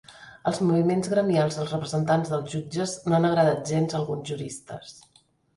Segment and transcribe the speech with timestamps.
[0.51, 4.99] Els moviments gremials dels representants dels jutges no han agradat gens a alguns juristes.